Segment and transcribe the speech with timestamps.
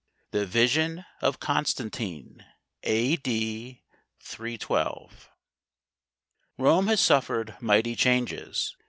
[0.31, 2.43] THE VISION OF CONSTANTINE,
[2.81, 3.17] A.
[3.17, 3.83] D.
[4.21, 5.29] 312.
[6.57, 8.75] T3OME has suffered mighty changes.